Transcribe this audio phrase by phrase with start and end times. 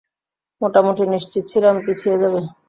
[0.61, 2.39] মোটামুটি নিশ্চিত ছিলাম পিছিয়ে যাবে।